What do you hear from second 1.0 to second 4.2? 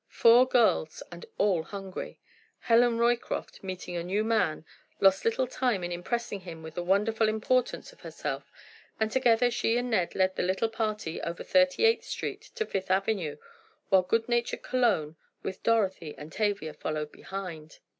and all hungry! Helen Roycroft, meeting a